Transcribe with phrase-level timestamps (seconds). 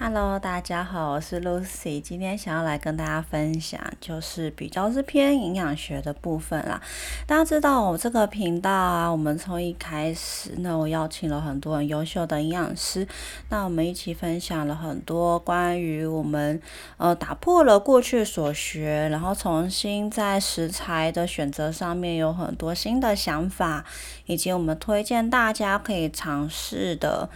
[0.00, 6.80] Hello，大家好，我是 Lucy，今天想要来跟大家分享，就是比较是偏营养学的部分啦。
[7.26, 13.08] 大家知道我这个频道啊，我们从一开始，那我邀请了很多很优秀的营养师，
[13.48, 16.62] 那我们一起分享了很多关于我们
[16.96, 23.84] 呃打破了过去所学，然后重新在食材的选择上面有很多新的想法，
[24.26, 27.28] 以及我们推荐大家可以尝试的。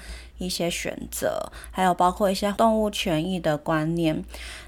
[0.43, 4.25] 一些选择，还有包括一些动物权益的观念。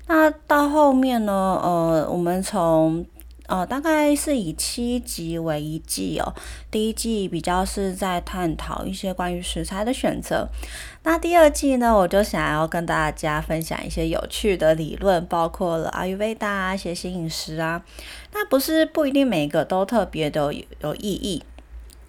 [0.06, 1.60] 那到后面呢？
[1.62, 3.04] 呃，我们从
[3.46, 6.34] 呃大概是以七集为一季哦。
[6.70, 10.48] 第一季比较是在探讨一些关于食材的选择。
[11.02, 17.82] 那第二季呢，我就想要跟大家分享一些有趣的理论，包括了阿育吠达啊、血型饮食啊。
[18.32, 21.42] 那不是不一定每个都特别的有意义。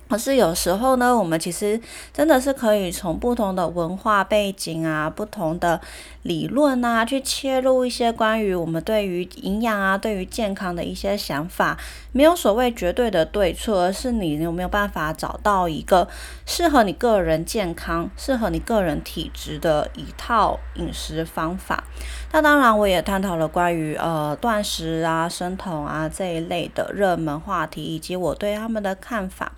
[0.08, 1.80] 可是有时候呢，我们其实
[2.14, 5.82] 真的是可以从不同的文化背景啊、不同的
[6.22, 11.78] 理论啊，去切入一些关于我们对于营养啊、对于健康的一些想法。
[12.12, 16.08] 没有所谓绝对的对错，而是你有没有办法找到一个
[16.46, 21.84] 适合你个人健康、适合你个人体质的一套饮食方法。
[22.32, 29.52] 那当然，我也探讨了关于呃断食啊、生酮啊这一类的热门话题，以及我对他们的看法。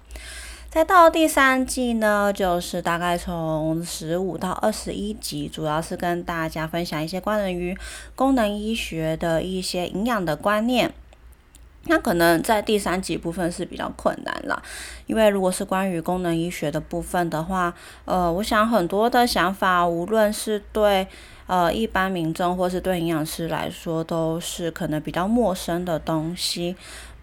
[0.69, 7.75] 再到第三季呢，就是大概从十五到二十一集，主要是跟大家分享一些关于
[8.15, 10.93] 功能医学的一些营养的观念。
[11.89, 14.61] 那可能在第三集部分是比较困难了，
[15.05, 17.73] 因为如果是关于功能医学的部分的话，
[18.03, 21.07] 呃，我想很多的想法，无论是对
[21.45, 26.75] 呃一般民众或是对营养师来说，都是可能比较陌生的东西。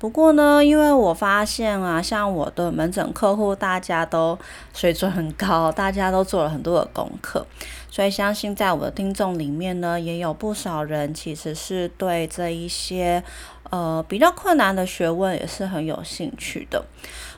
[0.04, 4.38] 不过呢，因为我发现啊，像我的门诊客户，大家都
[4.74, 7.46] 水准很高，大家都做了很多的功课，
[7.90, 13.24] 所以相信在我的听众里面呢，也有不少人其实是对这一些
[13.70, 16.84] 呃比较困难的学问也是很有兴趣的。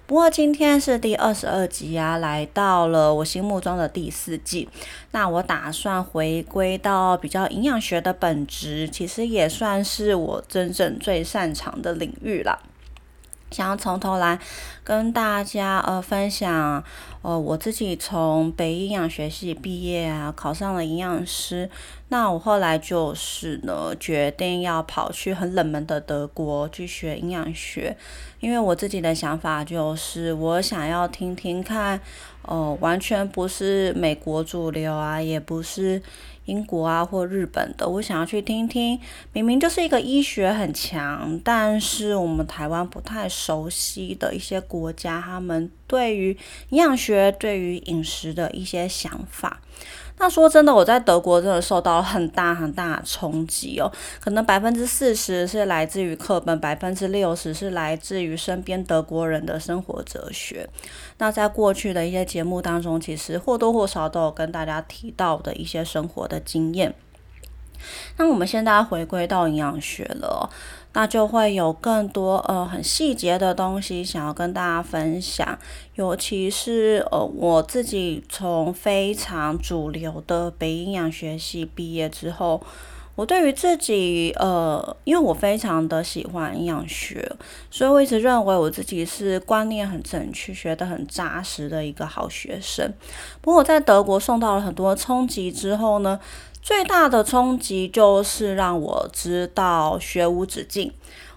[0.06, 4.68] 不过今天是第二十二集啊，来到了我心目中的第四季。
[5.10, 12.56] 那我打算回归到比较营养学的本质，其实也算是我真正最擅长的领域了。
[13.56, 14.38] 想要从头来
[14.84, 16.84] 跟大家呃分享，
[17.22, 21.70] 呃我自己从北营养学系毕业啊，考上了营养师。
[22.08, 27.96] 那我后来就是呢，决定要跑去很冷门的德国去学营养学，
[28.40, 31.98] 因为我自己的想法就是我想要听听看，
[32.42, 36.02] 呃完全不是美国主流啊，也不是。
[36.46, 38.98] 英国啊，或日本的，我想要去听听。
[39.32, 46.30] 明明就是一个医学很强，但是我们台湾不太熟悉的一些国家，他们对于
[46.70, 49.60] 营养学、对于饮食的一些想法。
[50.18, 53.92] 那说真的，我在德国真的受到了很大很大的冲击哦。
[54.18, 60.68] 可能百分之四十是来自于课本，百分之六十是来自于身边德国人的生活哲学。
[61.18, 66.94] 那在过去的一些节目当中，其实或多或少都有跟大家提到的一些生活的经验。
[68.16, 70.48] 那我们现在回归到营养学了。
[70.98, 75.58] 那就会有更多呃很细节的东西想要跟大家分享，
[75.96, 82.62] 尤其是呃我自己从非常主流的北营养学系毕业之后，
[83.14, 87.30] 我对于自己呃，因为我非常的喜欢营养学，
[87.70, 92.90] 所以我一直认为我自己是观念很正确、学得很扎实的一个好学生。
[93.42, 96.18] 不过我在德国受到了很多冲击之后呢？
[96.66, 100.92] 最大的冲击就是让我知道学无止境，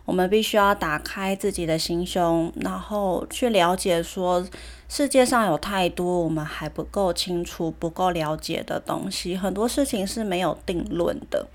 [0.05, 4.43] 我们必须要打开自己的心胸，然后去了解说
[4.87, 11.47] 世界上有太多我们还不够清楚、不够了解的东西，很多事情是没有定论的。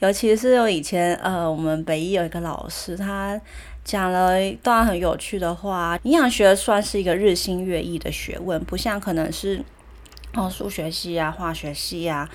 [0.00, 3.40] 尤其是有以前呃，我们北医有一个老师，他
[3.82, 9.64] 讲了一段很有趣的话：营养学算是一个日新月异的学问，不像可能是
[10.34, 12.28] 哦数学系啊、化学系啊。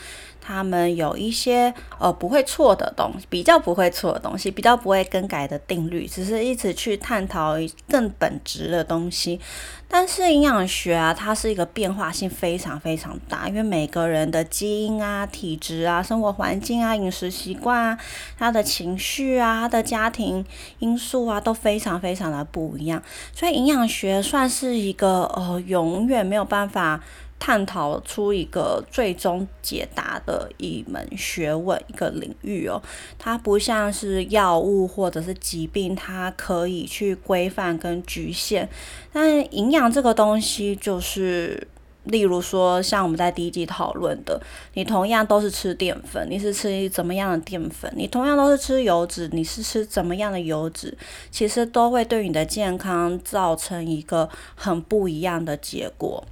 [0.49, 7.53] 他们有一些呃不会错的东西，比较不会错的东西，比较不会更改的定律，只是一直去探讨
[7.87, 9.39] 更本质的东西。
[9.87, 17.97] 但是营养学啊，它是一个变化性非常非常大，因为每个人的基因啊、体质啊、生活环境啊、饮食习惯啊、
[18.39, 20.43] 他的情绪啊、他的家庭
[20.79, 23.03] 因素啊，都非常非常的不一样。
[23.35, 26.99] 所以营养学算是一个呃永远没有办法。
[27.39, 32.81] 探讨出一个最终解答的一门学问，一个领域哦。
[33.17, 38.69] 它不像是药物或者是疾病，它可以去规范跟局限。
[39.13, 41.65] 但营养这个东西，就是
[42.03, 44.41] 例如说，像我们在第一季讨论的，
[44.73, 47.91] 你同样都是吃淀粉，你是吃怎么样的淀粉？
[47.95, 50.97] 你同样都是吃油脂，你是吃怎么样的油脂？
[51.31, 56.25] 其实都会对你的健康造成一个很不一样的结果。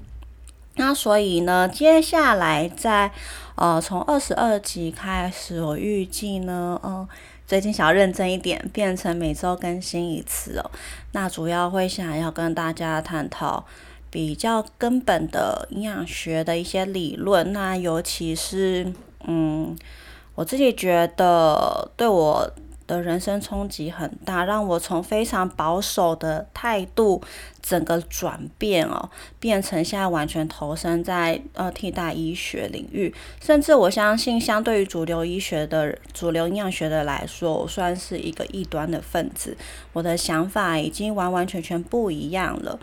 [0.77, 3.12] 那所以呢，接下来在
[3.56, 7.07] 呃从二十二集开始，我预计呢，嗯，
[7.45, 10.71] 最近想要认真一点，变成每周更新一次哦。
[11.12, 13.65] 那主要会想要跟大家探讨。
[14.09, 18.91] 比较根本的营养学的一些理论，那尤其是，
[19.25, 19.77] 嗯，
[20.33, 22.50] 我自己觉得对我
[22.88, 27.22] 的人生冲击很大，让我从非常保守的态度
[27.62, 39.57] 整个转变哦，变成现在完全投身在呃替代医学领域，甚至我相信，相对于主流医学的主流营养学的来说，我算是一个异端的分子，
[39.94, 42.80] 我的想法已经完完全全不一样了。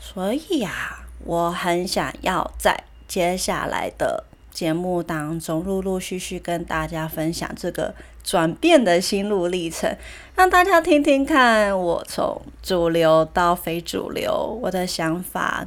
[0.00, 9.96] 所以呀，我很想要在接下来的节目当中，陆陆续续跟大家分享这个转变的心路历程，
[10.36, 15.66] 让大家听听看我从主流到非主流，我的想法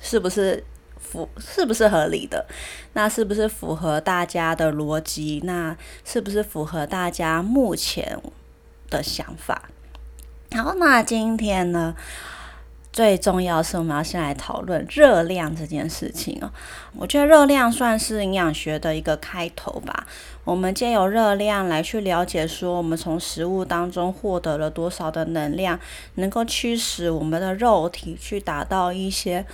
[0.00, 0.64] 是不是
[0.98, 2.46] 符，是不是合理的？
[2.92, 5.40] 那是不是符合大家的逻辑？
[5.44, 8.20] 那是不是符合大家目前
[8.88, 9.68] 的想法？
[10.56, 11.94] 好，那今天呢？
[12.92, 16.50] 最重要是，我们要先来讨论热量这件事情哦。
[16.96, 20.06] 我觉得热量算是营养学的一个开头吧。
[20.44, 25.78] 我们借由热量来去了解，说我们从食物当中获得了多少的能量，
[26.16, 29.46] 能够驱使我们的肉体去达到一些。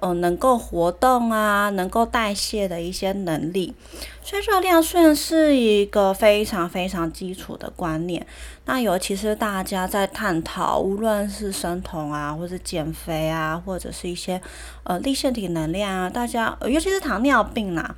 [0.00, 3.74] 呃，能够活动啊，能够代谢的一些能力，
[4.22, 8.26] 所以热量算是一个非常非常基础的观念。
[8.64, 14.40] 那尤其是大家在探讨，无论是生酮啊，或者减肥啊，或者是一些
[14.84, 17.94] 呃立腺体能量啊，大家尤其是糖尿病啦、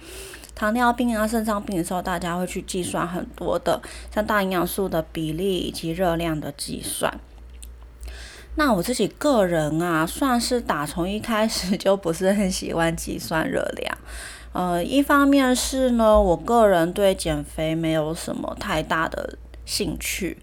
[0.54, 3.80] 糖尿病啊、肾脏病的时候，大家会去计算很多的
[4.14, 7.20] 像大营养素的比例以及热量的计算。
[8.54, 13.98] 那我自己个人啊，算是打从一开始就不是很喜欢计算热量。
[14.52, 20.36] 呃，一方面是呢，我个人对减肥没有什么太大的兴趣。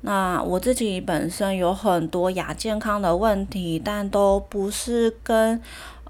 [0.00, 5.62] 那我自己本身有很多亚健康的问题，但都不是跟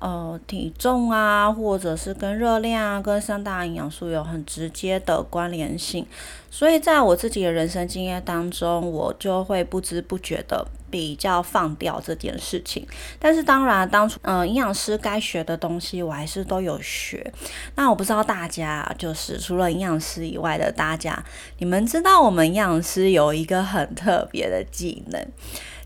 [0.04, 6.06] 呃体重啊，或者是跟热量啊、跟三大营养素有很直接的关联性。
[6.50, 10.66] 所以在我自己的人生经验当中，我就会不知不觉的。
[10.90, 12.86] 比较放掉这件事情，
[13.18, 17.32] 但是当然，当初嗯，营养师该学的东西我还是都有学。
[17.74, 21.20] 那我不知道大家，就是除了营养师以外的大家，
[21.58, 25.20] 你们知道我们营养师有一个很特别的技能，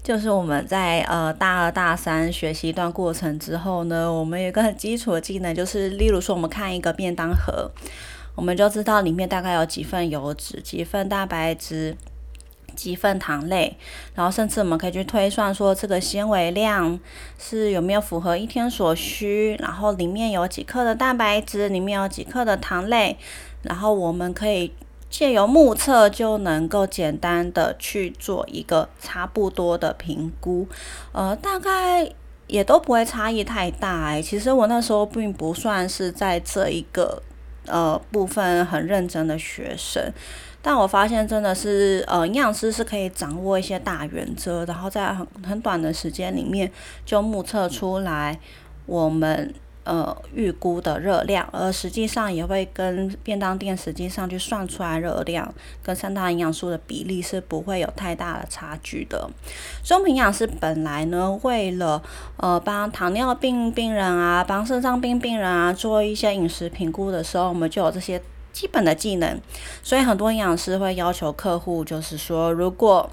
[0.09, 7.71] 就是我们在呃大二大三学习一段过程之后呢，我们有一个很基础的技能，就是例如说我们看一个便当盒，
[8.35, 11.95] 我们就知道里面大概有几份油脂，几份蛋白质。
[12.75, 13.77] 几份糖类，
[14.15, 17.01] 然后甚至我们可以去推算说这个纤维量
[17.37, 23.17] 是有没有符合一天所需，然后里面有几克的蛋白质，里面有几克的糖类，
[23.63, 24.73] 然后我们可以
[25.11, 30.67] 借由目测就能够简单的去做一个差不多的评估，
[31.13, 32.11] 呃，大概
[32.47, 34.23] 也都不会差异太大哎。
[34.23, 37.23] 其实我那时候并不算是在这一个
[37.67, 40.13] 呃部分很认真的学生。
[40.61, 46.71] 但我发现真的是，呃，营养师是可以掌握一些大原则，然后在很很短的时间里面
[47.07, 48.39] 就目测出来
[48.85, 49.55] 我们
[49.89, 55.53] 呃预估的热量，而实际上也会跟便当店实际上去算出来热量
[55.83, 59.29] 跟三大营养素的比例是不会有太大的差距的。
[59.83, 62.03] 中营养师本来呢，为了
[62.37, 68.21] 呃帮糖尿病病人啊，帮肾脏病病人啊做一些饮食评估的时候，我们就有这些。
[68.51, 69.39] 基本的技能，
[69.85, 73.09] 所以很多营养师会要求客户，就是说，如果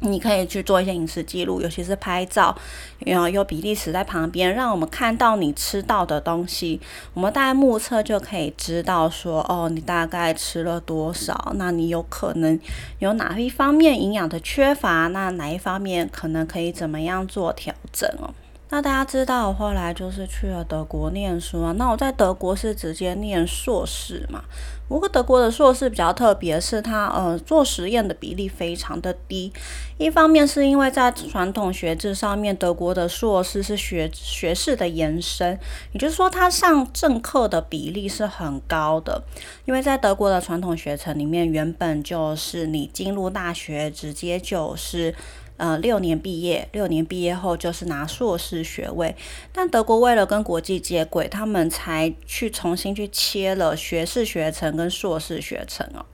[0.00, 2.54] 你可以去做一些饮食记录，尤其是拍照，
[2.98, 6.80] 然后有比例尺在旁边，让我们看到你吃到的东西，
[7.14, 12.58] 我们大概目测就可以知道说，哦，你大概吃了多少，那你有可能
[12.98, 18.34] 有哪一方面营养的缺乏，那哪一方面可能可以怎么样做调整哦。
[18.70, 21.72] 那大家知道，我后来就是去了德国念书啊。
[21.78, 24.42] 那我在德国是直接念硕士嘛。
[24.86, 29.52] 不过德国的硕士比较特别，是它呃做实验的比例非常的低。
[29.98, 35.58] 一方面是因为在传统学制上面，德国的硕士是学学士的延伸，
[35.92, 39.22] 也就是说，它上正课的比例是很高的。
[39.64, 45.14] 因为在德国的传统学程里面，原本就是你进入大学直接就是。
[45.56, 49.14] 呃六年毕业，六年毕业后就是拿硕士学位。
[49.52, 56.04] 但德国为了跟国际接轨，他们才去重新去切了学士学程跟硕士学程哦。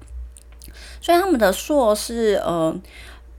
[1.01, 2.81] 所以他们的硕士，呃。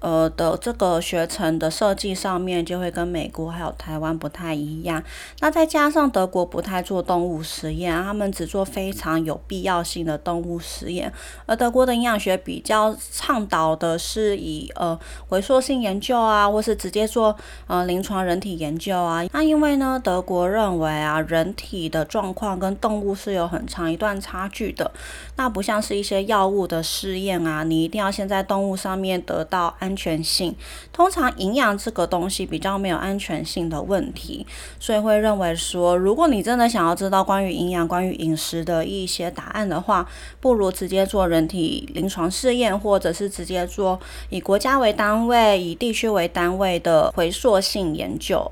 [0.02, 5.02] 呃的这个学程的设计上面就会跟美国还有台湾不太一样，
[5.40, 11.14] 那再加上德国不太做动物实验，他们只做非常有必要性的动物实验，
[11.46, 19.24] 而德国的营养学比较倡导的是以呃回溯性研究啊，或是直接做呃临床人体研究啊。
[19.32, 24.92] 那因为呢，德国认为啊，人体的状况跟动物是有很长一段差距的，
[25.36, 29.91] 那不像是一些药物的试验啊，你一定要先在动物上面得到安。
[29.92, 30.56] 安全性
[30.94, 34.48] 通常营养这个东西比较没有安全性的问题，
[34.80, 40.08] 所以会认为说，如果你真的想要知道关于营养、关于饮食的一些答案的话，
[40.40, 48.50] 不如直接做人体临床试验，或者是直接做以国家为单位、以地区为单位的回溯性研究。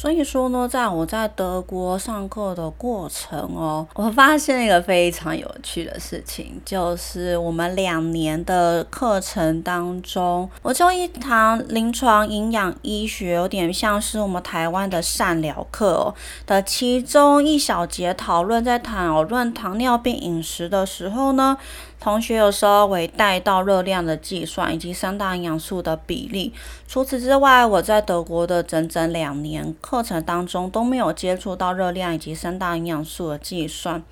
[0.00, 16.14] 所以说呢，在我在德国上课的过程哦，我发现一个非常有趣的事情，就是我们两年的课程当中，我就一堂临床营养医学，有点像是我们台湾的善疗课
[16.46, 21.58] 的其中一小节讨论，在讨论糖尿病饮食的时候呢。
[22.00, 26.52] 同学有稍微带到热量的计算以及三大营养素的比例。
[26.88, 34.02] 除此之外，我在德国的整整两年课程当中都没有接触到热量以及三大营养素的计算。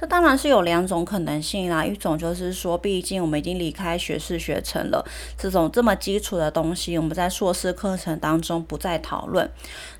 [0.00, 5.04] 这当然是有两种可能性啦，一种就是说，毕竟我们已经离开学士学程了，
[5.36, 9.48] 这种这么基础的东西，我们在硕士课程当中不再讨论。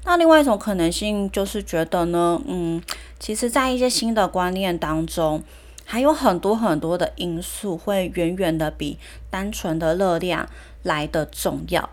[0.05, 2.83] 那另外一种可能性就是觉得呢，嗯，
[3.19, 5.43] 其实在一些新的观念当中。
[5.91, 8.99] 还有很多很多的因素会远远的比
[9.31, 10.47] 单纯的热量
[10.83, 11.89] 来的重要。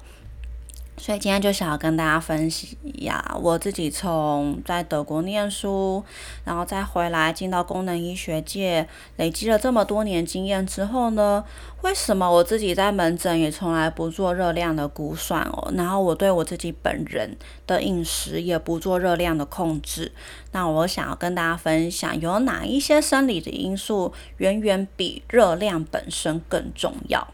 [1.06, 6.04] 所以今天就想要跟大家分析呀，我自己从在德国念书，
[6.44, 11.46] 然后再回来进到功能医学界，累积了这么多年经验之后呢，
[11.84, 15.72] 为什么我自己在门诊也从来不做热量的估算哦？
[15.76, 20.12] 然后我对我自己本人的饮食也不做热量的控制。
[20.54, 27.28] 那我想要跟大家分享，有哪一些生理的因素远远比热量本身更重要？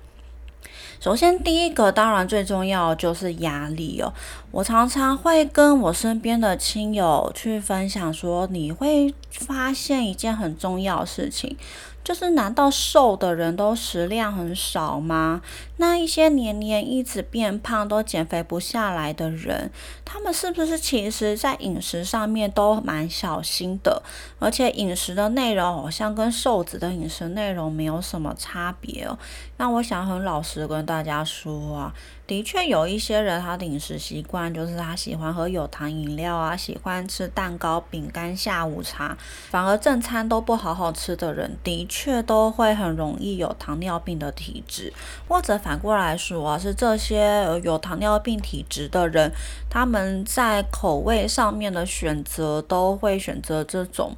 [1.02, 4.14] 首先，第一个当然最重要就是压力哦。
[4.52, 11.58] 我常常会跟我身边的亲友去分享说，你会发现一件很重要的事情。
[12.04, 15.42] 就是，难道瘦的人都食量很少吗？
[15.82, 19.72] 那一些年年一直变胖都减肥不下来的人，
[20.06, 24.04] 他们是不是其实在饮食上面都蛮小心的？
[24.38, 29.18] 而且饮食的内容好像跟瘦子的饮食内容没有什么差别哦。
[29.58, 31.92] 那我想很老实跟大家说啊。
[32.28, 39.18] 的确有一些人，他的饮食习惯就是他喜欢喝有糖饮料啊，喜欢吃蛋糕、饼干、下午茶，
[39.50, 44.94] 反而正餐都不好好吃的人，的确都会很容易有糖尿病的体质。
[45.28, 49.32] 或者反反过来说啊，是这些有糖尿病体质的人，
[49.70, 54.14] 他们在口味上面的选择都会选择这种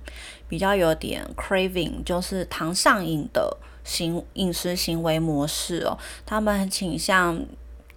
[0.49, 5.95] 比较有点 craving，就是糖上瘾的行饮食行为模式哦，
[6.25, 7.39] 他们很倾向。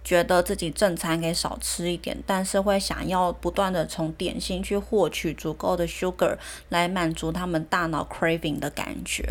[0.03, 6.37] 觉得自己正餐可以少吃一点，但是会想要不断的从点心去获取足够的 sugar
[6.69, 9.29] 来满足他们大脑 craving 的感觉。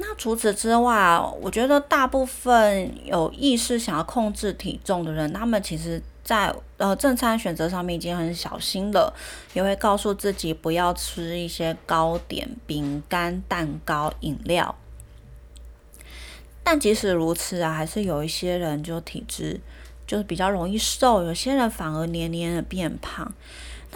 [0.00, 9.12] 那除此之外，我觉得大部分有意识想要控制体重的人，他们其实在呃正餐选择上面已经很小心了，
[9.54, 14.76] 也会告诉自己不要吃一些糕点、饼干、蛋糕、饮料。
[16.62, 19.60] 但即使如此啊，还是有一些人就体质
[20.06, 23.34] 就是比较容易瘦，有些人反而年年的变胖。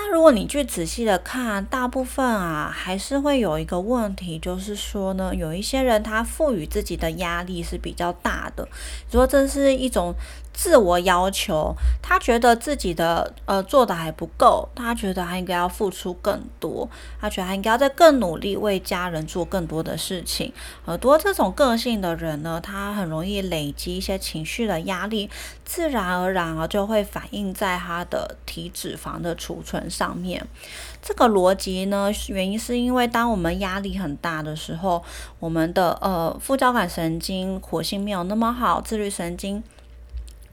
[0.04, 8.66] 那如果你去仔细的看，大部分啊还是会有一个问题，就是说呢，有一些人他赋予自己的压力是比较大的，
[9.12, 10.12] 如果这是一种。
[10.52, 16.88] 自我要求，他觉得自己的呃做的还不够，他觉得他应该要付出更多，
[17.20, 20.52] 他觉得他应该要再更努力为家人做更多的事情。
[20.84, 25.28] 很多这种个性的人呢，他很容易累积一些情绪的压力，
[25.64, 30.46] 自然而然啊就会反映在他的体脂肪的储存上面。
[31.00, 35.02] 这个逻辑呢，原因是因为当我们压力很大的时候，
[35.40, 39.64] 我们的呃副交感神经活性没有那么好，自律神经。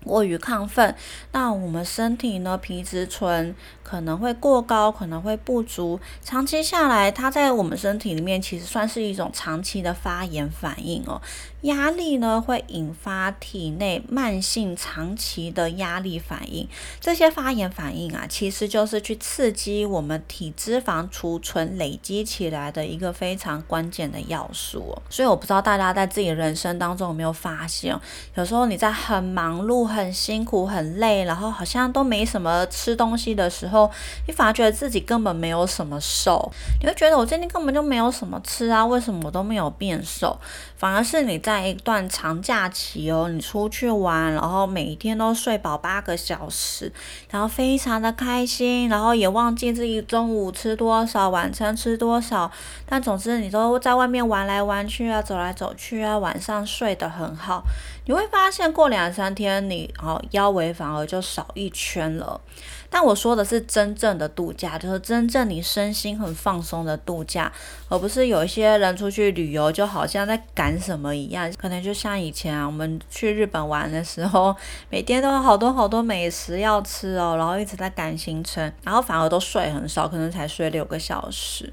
[0.03, 0.95] 过于亢奋，
[1.31, 11.21] 那我们身体呢皮质醇可能会过高，可能会不足，长期下来，它在我们身体里面其实算是一种长期的发炎反应哦。
[11.63, 16.65] 压力呢会引发体内慢性长期的压力反应，
[17.01, 25.01] 这些发炎反应啊，其实就是去刺激我们体脂肪储存累积起来的一个非常关键的要素哦。
[25.09, 27.93] 所以我不知道大家在自己人生当中有没有发现，
[28.35, 33.91] 有时候你在很忙碌、很辛苦、很累，然后好像都没什么吃东西的时候，
[34.27, 40.39] 你反而觉得自己根本没有什么瘦，你会觉得我最近根本就没有什么吃啊，为什么我都没有变瘦？
[40.79, 46.89] 反而是你在一段长假期哦，你出去玩，然后每一天都睡饱八个小时，
[47.29, 52.49] 然后非常的开心，然后也忘记自己中午吃多少，晚餐吃多少，
[52.85, 57.61] 但总之你都在外面玩来玩去啊，走来走去啊，晚上睡得很好，
[58.05, 62.39] 你会发现过两三天你哦腰围反而就少一圈了。
[62.89, 67.51] 但我说的是真正的度假，就是真正你身心很放松的度假，
[67.87, 71.51] 而不是有一些人出去旅游就好像在赶什么一样。
[71.57, 74.55] 可能就像以前啊，我们去日本玩的时候，
[74.89, 81.71] 每天都有好多好多美食要吃哦，然后一直在赶行程，然后反而都睡很少，可能才睡六个小时。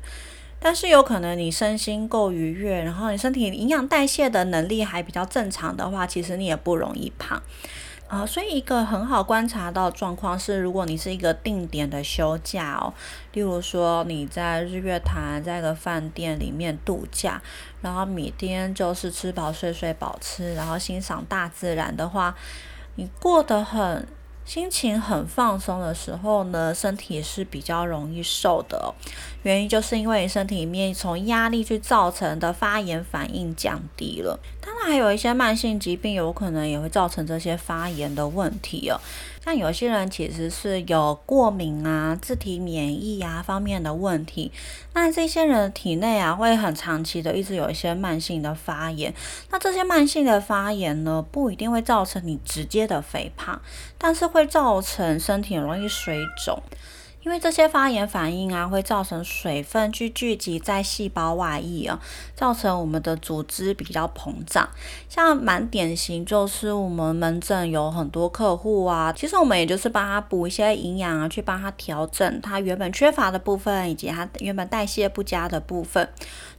[0.59, 7.41] 但是有可能你身心够愉悦，然后你身体营养代谢的能力还比较正常的话，其实你也不容易胖。
[8.09, 12.95] 啊，所以一个很好观察到状况是，如果你是一个定点的休假哦，
[13.33, 17.43] 例如说你在日月潭在一个饭店里面度假，
[17.81, 22.35] 然后每天就是吃饱睡睡饱吃，然后欣赏大自然的话，
[22.95, 24.07] 你过得很。
[24.47, 28.95] 心情很放松的时候呢，身体是比较容易瘦的。
[29.43, 34.39] 原因就是因为你身体里面从压力去造成的发炎反应降低了。
[34.61, 39.01] 当然，还有一些慢性疾病有可能也会造成这些发炎的问题哦。
[39.47, 44.51] 像有些人其实是有过敏啊、自体免疫啊方面的问题，
[44.93, 49.15] 那这些人体内啊会很长期的一直有一些慢性的发炎。
[49.51, 53.63] 那这些慢性的发炎呢，不一定会造成你直接的肥胖，
[53.97, 56.61] 但是会造成身体容易水肿。
[57.27, 61.99] 因为这些发炎反应啊，会造成水分去聚集在细胞外溢啊，
[62.37, 64.69] 造成我们的组织比较膨胀。
[65.09, 76.09] 像蛮典型，就是我们门诊有很多客户啊，其实我们也就是帮他补一些营养啊，去帮他调整他原本缺乏的部分，以及他原本代谢不佳的部分。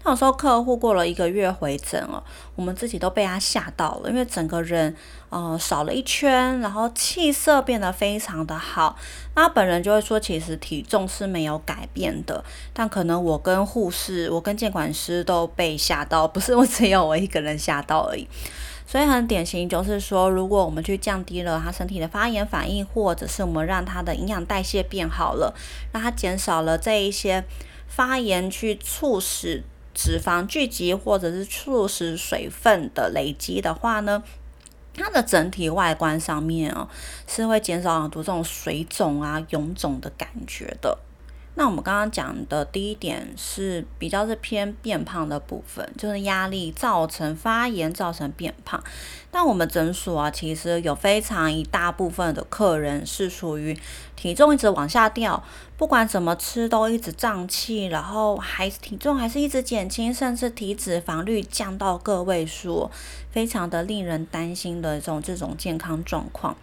[0.04, 2.22] 那有时候客户过了一个月回诊了，
[2.56, 4.94] 我们自己都被他吓到了，因为整个人
[5.30, 8.96] 呃少了一圈，然后气色变得非常的好。
[9.36, 18.28] 那本人就会说，其实体重是没有改变的，但可能我跟护士、我跟监管师都被吓到，不是我只有我一个人吓到而已。
[18.88, 25.54] 所以很典型就是说，如果我们去降低了他身体的发炎反应，或者是我们让他的营养代谢变好了，
[25.92, 27.44] 让他减少了这一些
[27.88, 29.64] 发炎，去促使。
[30.00, 34.22] 脂肪聚集或者是促使水分的累积的话呢，
[34.98, 36.88] 它的整体外观上面哦
[37.28, 40.98] 是会减少很多这种水肿啊、臃肿的感觉的。
[41.60, 48.82] 那我们刚刚讲的第一点是比较是偏变胖的部分，就是压力造成发炎，造成变胖。
[49.32, 53.76] 但我们诊所啊，其实有非常一大部分的客人是属于
[54.16, 55.44] 体重一直往下掉，
[55.78, 62.92] 不管怎么吃都一直胀气，然后还体重还是一直减轻，甚至体脂肪率降到个位数，
[63.32, 66.56] 非常的令人担心的这种这种健康状况。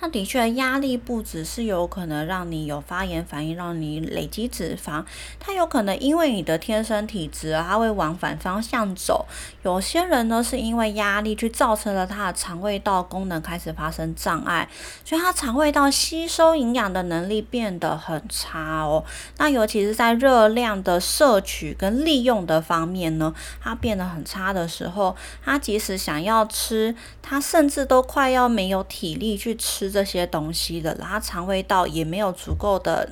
[0.00, 5.04] 那的确，压力不只是有可能让你有发炎反应，让你累积脂肪，
[5.40, 9.26] 它有可能因为你的天生体质啊，它会往反方向走。
[9.64, 14.68] 有些人呢，是因为压力去造成了他的肠胃道功能开始发生障碍，
[15.04, 19.04] 所以他肠胃道吸收营养的能力变得很差哦。
[19.38, 29.87] 那尤其是在热量的摄取跟利用的方面呢，它变得很差的时候，他即使想要吃，他甚至都快要没有体力去吃。
[29.90, 33.08] 这些东西的，然后肠胃道也没有足够的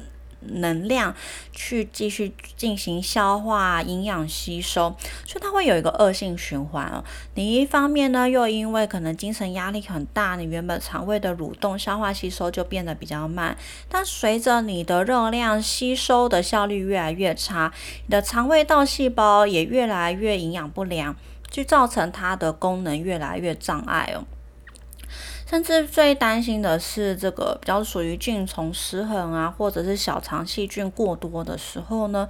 [0.48, 1.12] 能量
[1.50, 7.02] 去继续进行消化、营养吸收，所以它会有一个恶性循环哦。
[7.34, 13.56] 你一方面呢，又因为可能精神压力很大，你原本肠胃的蠕动、消化吸收就变得比较慢，
[13.88, 17.72] 但随着你的热量吸收的效率越来越差，
[18.04, 21.16] 你的肠胃道细胞也越来越营养不良，
[21.50, 24.22] 就造成它的功能越来越障碍哦。
[25.48, 32.28] 甚至最担心的是，这个比较属于菌虫失衡啊，或者是小肠细菌过多的时候呢，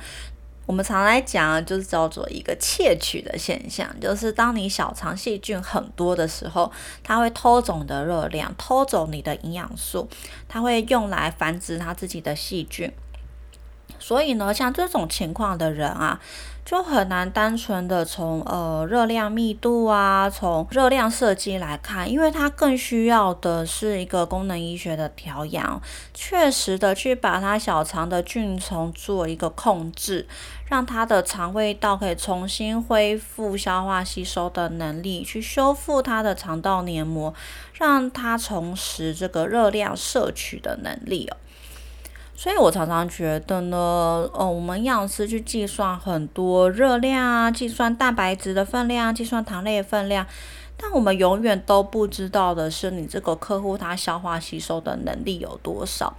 [0.67, 6.71] 我们常来讲，就是叫做一个窃取的现象，就是当你小肠细菌很多的时候，
[7.03, 10.07] 它会偷走你的热量，偷走你的营养素，
[10.47, 12.93] 它会用来繁殖它自己的细菌。
[13.99, 16.21] 所以呢，像这种情况的人啊。
[16.67, 25.81] 就很难单纯的从呃热量密度啊，从热量设计来看，因为它更需要的是一个功能医学的调养，
[26.13, 30.27] 确实的去把它小肠的菌虫做一个控制，
[30.69, 37.33] 让它的肠胃道可以重新恢复消化吸收的能力，去修复它的肠道黏膜，
[37.75, 41.37] 让它重拾这个热量摄取的能力哦。
[42.39, 50.27] 所以我常常觉得呢，哦，我们营养师去计算很多热量啊，计算蛋白质的分量，计算糖类的分量，
[50.77, 56.15] 但我们永远都不知道的是，你这个客户他消化吸收的能力有多少。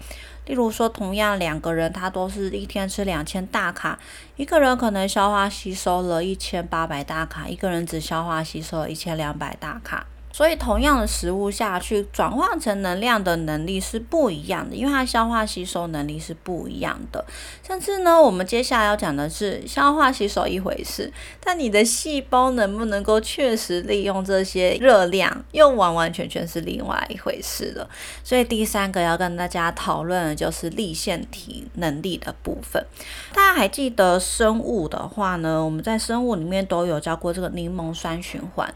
[0.45, 3.99] 例如说，同样两个人，他都是一天吃两千大卡，
[4.37, 10.07] 一个人可能消化吸收了一千八百大卡，一个人只消化吸收了一千两百大卡。
[10.37, 17.25] 所以，同样的食物下去转化成能量的能力是不一样的，因为它消化吸收能力是不一样的。
[17.65, 21.11] 甚至呢，我们接下来要讲的是消化吸收一回事，
[21.43, 27.89] 但你的细胞能不能够确实利用这些热量，又完完全全是另外一回事了。
[28.23, 32.85] 所以，第三个要跟大家讨论的就是立腺体能力的部分。
[33.33, 35.65] 大家还记得生物的话呢？
[35.65, 38.71] 我们在生物里面都有教过这个柠檬酸循环，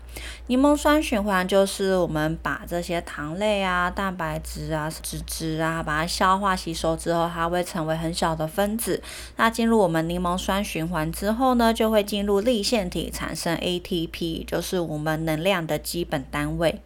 [0.52, 1.48] 柠檬酸循环。
[1.48, 9.02] 就是我们把这些糖类啊、蛋白质啊、脂质啊，把它消化吸收之后，它会成为很小的分子。
[9.38, 16.82] 那进入我们柠檬酸循环之后呢，就会进入立腺体，产生 ATP，就是我们能量的基本单位。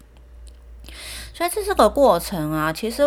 [1.34, 3.04] 所以这是个过程啊，其实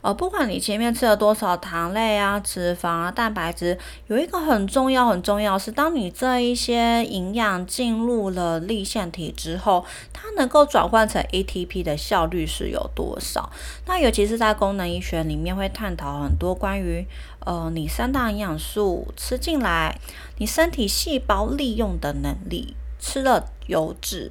[0.00, 13.50] 呃，不管你前面吃了多少糖类啊、脂肪啊、蛋白质，有一个很重要、很重要是，当你这一些营养进入了立腺体之后，它能够转换成 ATP 的效率是有多少？
[13.86, 17.04] 那尤其是在功能医学里面会探讨很多关于
[17.40, 19.98] 呃，你三大营养素吃进来，
[20.38, 24.30] 你身体细胞利用的能力，吃了油脂。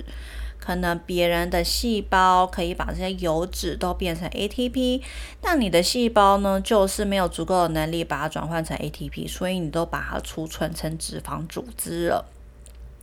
[0.64, 5.02] 可能别人的细胞可以把这些油脂都变成 ATP，
[5.42, 12.24] 但你的细胞呢，就是没有足够的能力把它转换成 ATP，所以你都把它储存成脂肪组织了。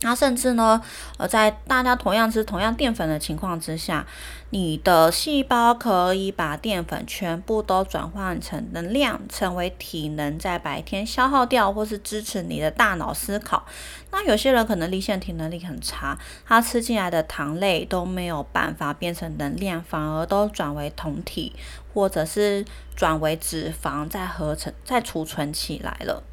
[0.01, 0.81] 那甚至呢，
[1.17, 4.07] 呃，在大家同样吃同样淀粉的情况之下，
[4.49, 13.65] 你的细胞可以把淀粉全部都转换成能量，成为体能，在白天消耗掉，或是支持你的大脑思考。
[14.11, 21.53] 那有些人可能立腺体能力很差，他吃进来的糖类都没有办法变成能量，反而都转为酮体，
[21.93, 26.23] 或者是转为脂肪，再合成、再储存起来了。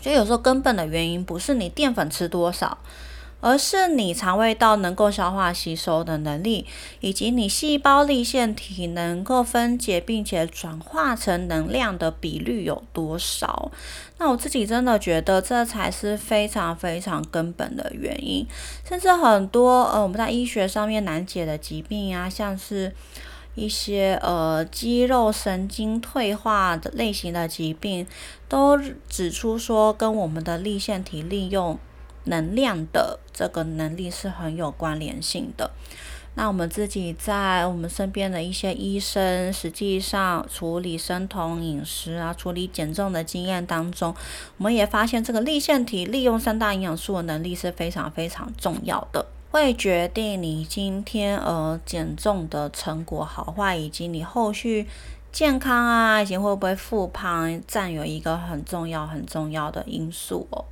[0.00, 2.78] 所以有时候根本的原因不是你淀粉吃多少，
[3.40, 6.66] 而是你肠胃道能够消化吸收的能力，
[7.00, 13.70] 以及你细胞立腺体能够分解并且转化成能量的比率有多少。
[14.18, 18.46] 那我自己真的觉得这才是非常非常根本的原因。
[18.86, 22.92] 甚至很多呃我们在医学上面难解的疾病啊，像是。
[23.54, 28.06] 一些呃肌肉神经退化的类型的疾病，
[28.48, 31.78] 都指出说跟我们的立腺体利用
[32.24, 35.70] 能量的这个能力是很有关联性的。
[36.36, 44.14] 那我们自己在我们身边的一些医生，实际上处理生酮饮食啊，处理减重的经验当中，
[44.56, 49.26] 我们也发现这个立腺体利用三大营养素的能力是非常非常重要的。
[49.50, 54.86] 会决定你今天呃减重的成果好坏，以及你后续
[55.32, 60.64] 健康啊，以及会不会复胖，占有一个很重要很重要的因素哦。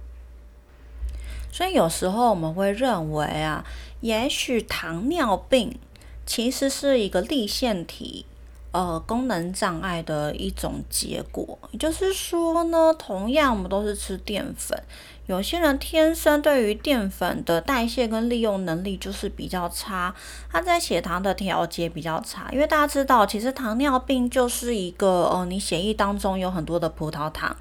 [1.50, 3.64] 所以有时候我们会认为啊，
[4.00, 5.76] 也许糖尿病
[6.24, 8.26] 其实是一个立腺体
[8.72, 11.58] 呃功能障碍的一种结果。
[11.70, 14.80] 也就是说呢，同样我们都是吃淀粉。
[15.26, 20.14] 有些人天生对于淀粉的代谢跟利用能力就是比较差，
[20.50, 22.48] 他在血糖的调节比较差。
[22.50, 27.54] 因为大家知道，其实糖尿病就是一个，呃，你血液当中有很多的葡萄糖，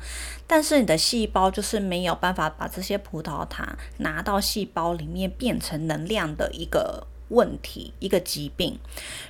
[0.47, 3.67] 但是你的细胞就是没有办法把这些葡萄糖
[3.97, 7.05] 拿到细胞里面变成能量的一个。
[7.29, 8.79] 问题一个疾病，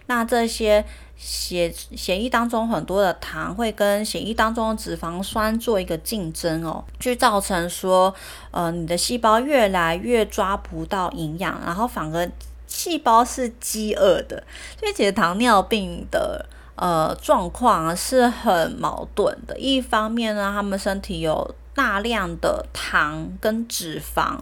[0.05, 0.85] 那这些
[1.17, 8.13] 血血液当中很多的糖会跟血液当中的脂肪酸做一个竞争哦，去造成说，
[8.51, 12.31] 呃，你的细胞越来越抓不到营养，然后反而
[12.67, 14.43] 细胞是饥饿的，
[14.79, 19.57] 所以其实糖尿病的呃状况是很矛盾的。
[19.57, 24.37] 一方面呢，他们身体有大量的糖跟脂肪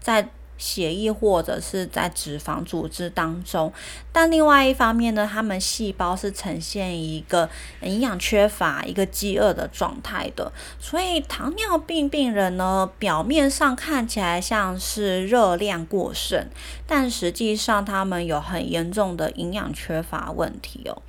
[0.00, 0.30] 在。
[0.56, 3.72] 血液或者是在脂肪组织当中，
[4.12, 7.48] 但另外一方面呢，他们细胞是呈现一个
[7.82, 10.52] 营养缺乏、一个饥饿的状态的。
[10.78, 16.48] 所以糖尿病病人呢，表面上看起来像是热量过剩，
[16.86, 21.02] 但实际上他们有很严重的营养缺乏问题哦。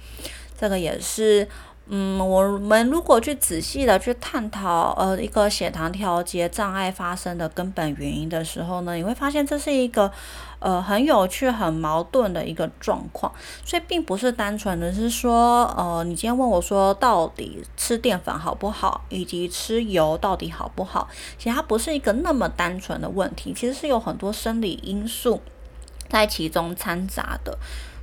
[0.59, 1.47] 这个也是。
[1.87, 10.11] 嗯，我们如果去仔细的去探讨，呃，一个血糖调节障碍发生的根本原因的时候呢，你会发现这是一个，
[10.57, 13.31] 呃，很有趣、很矛盾的一个状况。
[13.63, 21.07] 所以，并不是单纯的是说，呃，你今天问我说，到底吃淀粉好不好，以及吃油到底好不好？
[21.37, 25.39] 其实它不是一个那么单纯的问题，其实是有很多生理因素
[26.09, 27.55] 在其中掺杂的。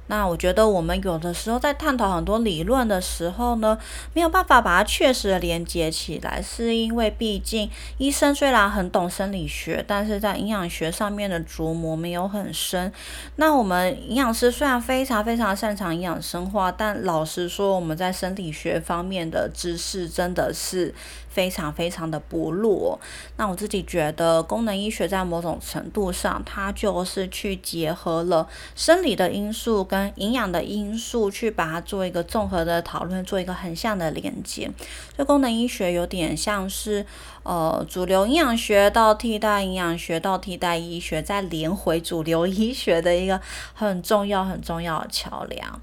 [0.08, 3.78] 那我觉得我们有的时候在探讨很多理论的时候呢，
[4.12, 12.92] 没有办法把它确实的连接起来，是因为毕竟医生虽然很懂生理学，但是在营养学上面的琢磨没有很深。
[13.36, 20.94] 那我们营养师虽然非常非常擅长营养生化，但老实说，我们在生理学方面的知识真的是。
[21.32, 22.98] 非常非常的薄弱。
[23.36, 34.70] 那我自己觉得，功能医学在某种程度上，它就是去结合了生理的因素跟营养的因素，去把它做一个综合的讨论，做一个横向的连接。
[35.16, 37.06] 所以功能医学有点像是，
[37.42, 43.40] 呃，主流营养学到替代营养学到替代医学，再连回主流 医学的一个
[43.72, 45.80] 很重要很重要的桥梁。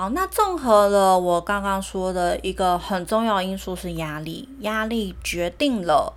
[0.00, 6.14] 好，那综合了我刚刚说的一个很重要因素是压力，压力决定了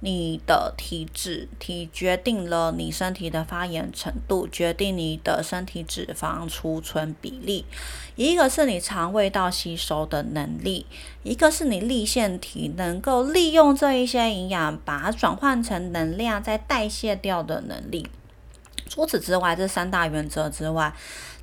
[0.00, 7.64] 你的体质，体决定了你身体的发炎程度，决定你的身体脂肪储存比例。
[8.16, 10.84] 一个是你肠胃道吸收的能力，
[11.22, 18.06] 一个是你立腺体能够利用这一些营养把它转换成能量再代谢掉的能力。
[18.90, 20.92] 除此之外，这三大原则之外。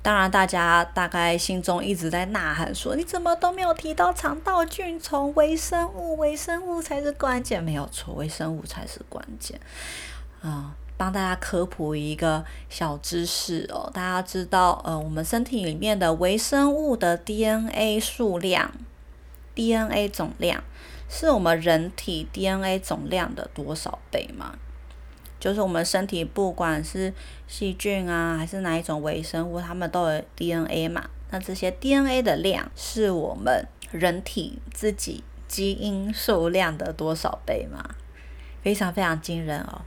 [0.02, 6.16] 当然，大家大概心中一直在呐喊说：“你怎么都没有提到肠道菌虫、微生物？
[6.16, 9.60] 微生物才是关键，没有错，微生物才是关键。”
[10.40, 18.72] 啊，帮大家科普一个小知识哦，大家知道，呃，我们身体里面的微生物的 DNA 数量
[19.54, 20.64] ，DNA 总量
[21.10, 24.54] 是我们人体 DNA 总量的多少倍吗？
[25.40, 27.12] 就是我们身体不管是
[27.48, 31.02] 细菌啊，还是哪一种微生物，它们都有 DNA 嘛。
[31.30, 37.82] 那这些 DNA 的量是我们人体自己基因数量的多少倍吗？
[38.62, 39.80] 非常非常惊人哦。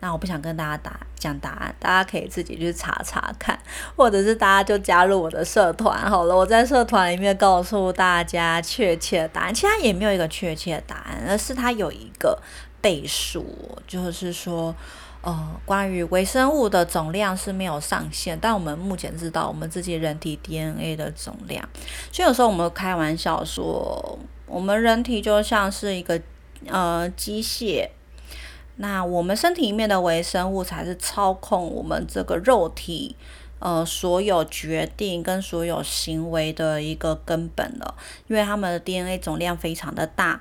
[0.00, 3.58] 那我不想跟大家答讲答案，大家可以自己去查查看，
[3.96, 6.36] 或者是大家就加入我的社团好了。
[6.36, 12.40] 我在社团里面告诉大家确切答案，其实也没有一个确切答案，而是它有一个。
[12.80, 13.44] 倍数
[13.86, 14.74] 就是说，
[15.20, 21.68] 呃，关于微生物的总量是没有上限，但我们目前知道我们自己人体 DNA 的总量，
[22.12, 26.20] 所以有时候我们开玩笑说，我们人体就像是一个
[26.66, 27.88] 呃机械，
[28.76, 33.16] 那我们身体里面的微生物才是操控我们这个肉体
[33.58, 37.96] 呃所有决定跟所有行为的一个根本了，
[38.28, 40.40] 因为它们的 DNA 总量非常的大。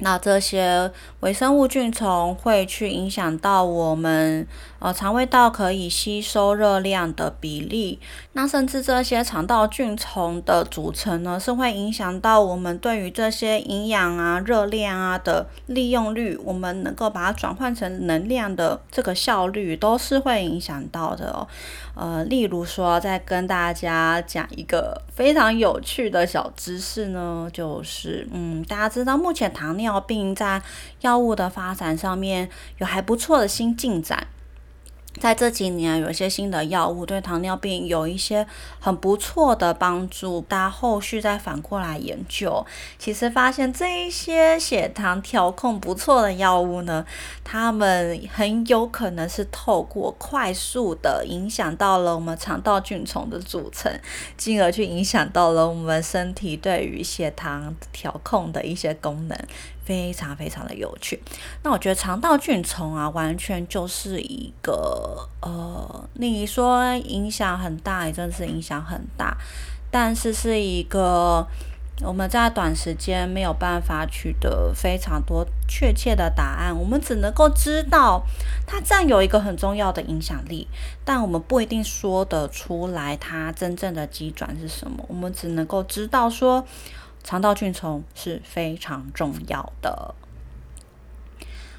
[0.00, 4.46] 那这些微生物菌虫会去影响到我们
[4.80, 8.00] 呃肠胃道可以吸收热量的比例，
[8.32, 21.46] 那甚至这些肠道菌虫的组成呢，是会影响到我们对于这些营养啊、热量啊的利用率，我们能够把它转换成能量的这个效率，都是会影响到的哦。
[21.94, 30.62] 呃，例如说，再跟大家讲一个非常有趣的小知识呢，就是嗯，大家知道目前糖尿病在
[31.02, 34.26] 药物的发展上面有还不错的新进展。
[35.20, 38.46] 在这几年，有一些新的药物对糖尿病有一些
[38.80, 40.40] 很不错的帮助。
[40.48, 42.64] 大家后续再反过来研究，
[42.98, 47.04] 其实发现这一些血糖调控不错的药物呢，
[47.44, 53.92] 它们很有可能是透过快速的影响到了我们肠道菌虫的组成，
[54.38, 59.38] 进而去影响到了我们身体对于血糖调控的一些功能。
[59.84, 61.20] 非常非常的有趣，
[61.64, 69.36] 那我觉得肠道菌虫啊，完全就是一个呃，你说影响很大，也真是影响很大，
[69.90, 71.44] 但是是一个
[72.02, 78.22] 我们在短时间没有办法取得非常多确切的答案，我们只能够知道
[78.66, 80.68] 它占有一个很重要的影响力，
[81.04, 86.64] 但我们不一定说得出来它真正的机转是什么，我们只能够知道说。
[87.22, 90.14] 肠道菌虫是非常重要的。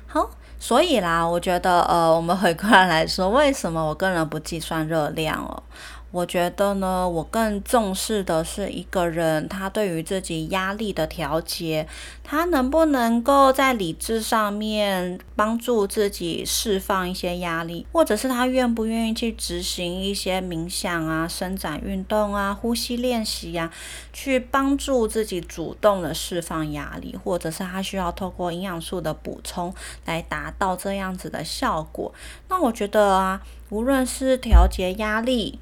[0.08, 5.64] 好，所以啦，我觉得呃，我们回过来来说，为什么我个人不计算热量哦？
[6.12, 11.88] 我觉得呢，我更重视的是一个人他对于自己压力的调节，
[12.22, 23.72] 他能不能够在理智上面帮助自己释放一些压力，或者是他愿不愿意去执行一些冥想啊、伸展运动啊、呼吸练习呀，
[24.12, 29.74] 去帮助自己主动的释放压力，或者是他需要透过营养素的补充
[30.06, 32.14] 来达到这样子的效果。
[32.50, 35.58] 那我觉得啊，无论是调节压力，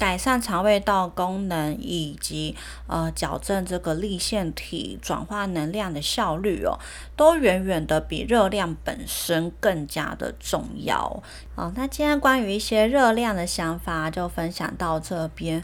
[0.00, 6.78] 改善肠胃道功能以及呃矫正这个立腺体转化能量的效率哦，
[7.14, 11.22] 都远远的比热量本身更加的重要。
[11.54, 15.62] 好，那今天关于一些热量的想法就分享到这边。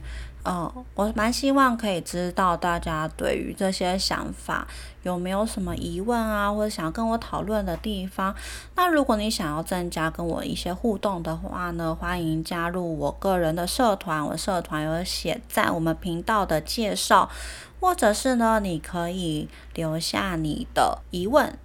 [0.49, 4.65] 嗯，我蛮希望可以知道大家对于这些想法
[5.03, 8.33] 有没有什么疑问啊，或者想要跟我讨论的地方。
[8.77, 17.29] 那如果你想要增加跟我一些互动的话呢，欢迎加入我个人的社团，我社团有写在我们频道的介绍，
[17.81, 21.59] 或者是呢，你可以留下你的疑问。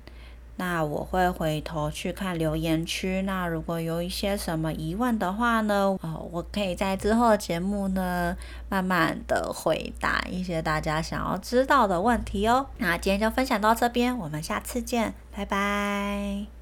[0.62, 3.24] 那我会回头去看留言区。
[3.24, 8.38] 那如果有一些什么疑问的话呢，哦，我可以在之后的节目呢，
[8.70, 12.68] 慢慢的回答一些大家想要知道的问题哦。
[12.78, 16.61] 那今天就分享到这边，我们下次见，拜拜。